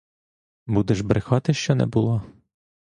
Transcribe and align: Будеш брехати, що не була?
Будеш 0.65 1.01
брехати, 1.01 1.53
що 1.53 1.75
не 1.75 1.85
була? 1.85 2.23